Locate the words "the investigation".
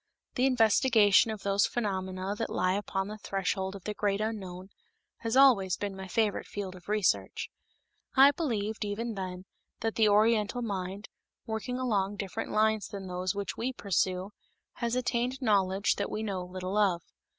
0.33-1.29